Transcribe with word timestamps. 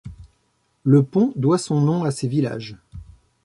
Le 0.83 1.03
pont 1.03 1.31
doit 1.35 1.59
son 1.59 1.79
nom 1.79 2.05
à 2.05 2.09
ces 2.09 2.27
villages. 2.27 2.75